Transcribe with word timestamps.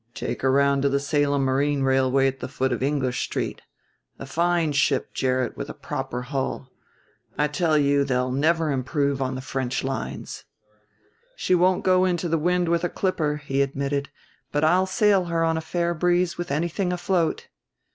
"Take 0.15 0.41
her 0.41 0.49
around 0.49 0.81
to 0.81 0.89
the 0.89 0.99
Salem 0.99 1.43
Marine 1.43 1.83
Railway 1.83 2.25
at 2.25 2.39
the 2.39 2.47
foot 2.47 2.71
of 2.71 2.81
English 2.81 3.21
Street. 3.23 3.61
A 4.17 4.25
fine 4.25 4.71
ship, 4.71 5.13
Gerrit, 5.13 5.55
with 5.55 5.69
a 5.69 5.75
proper 5.75 6.23
hull. 6.23 6.71
I 7.37 7.47
tell 7.47 7.77
you 7.77 8.03
they'll 8.03 8.31
never 8.31 8.71
improve 8.71 9.21
on 9.21 9.35
the 9.35 9.41
French 9.41 9.83
lines." 9.83 10.43
"She 11.35 11.53
won't 11.53 11.83
go 11.83 12.05
into 12.05 12.27
the 12.27 12.39
wind 12.39 12.67
with 12.67 12.83
a 12.83 12.89
clipper," 12.89 13.43
he 13.45 13.61
admitted; 13.61 14.09
"but 14.51 14.63
I'll 14.63 14.87
sail 14.87 15.25
her 15.25 15.43
on 15.43 15.55
a 15.55 15.61
fair 15.61 15.93
breeze 15.93 16.35
with 16.35 16.49
anything 16.51 16.91
afloat." 16.91 17.49